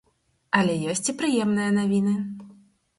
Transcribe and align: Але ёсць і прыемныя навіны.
Але 0.59 0.79
ёсць 0.95 1.05
і 1.15 1.17
прыемныя 1.21 1.77
навіны. 1.79 2.19